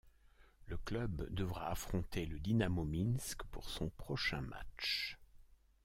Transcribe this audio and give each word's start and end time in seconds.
Le 0.65 0.77
club 0.77 1.27
devra 1.31 1.69
affronter 1.69 2.25
le 2.25 2.39
Dynamo 2.39 2.83
Minsk 2.83 3.43
pour 3.51 3.69
son 3.69 3.89
prochain 3.91 4.41
match. 4.41 5.19